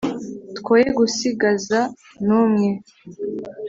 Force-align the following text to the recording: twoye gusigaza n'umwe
twoye 0.57 0.87
gusigaza 0.97 1.79
n'umwe 2.25 2.69